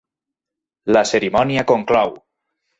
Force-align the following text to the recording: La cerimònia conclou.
La 0.97 1.05
cerimònia 1.11 1.67
conclou. 1.75 2.13